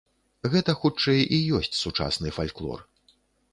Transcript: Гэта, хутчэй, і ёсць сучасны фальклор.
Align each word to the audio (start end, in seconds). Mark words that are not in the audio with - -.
Гэта, 0.53 0.73
хутчэй, 0.85 1.21
і 1.37 1.39
ёсць 1.59 1.79
сучасны 1.83 2.35
фальклор. 2.41 2.79